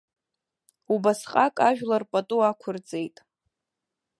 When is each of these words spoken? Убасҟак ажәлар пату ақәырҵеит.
Убасҟак 0.93 1.55
ажәлар 1.69 2.03
пату 2.11 2.39
ақәырҵеит. 2.49 3.17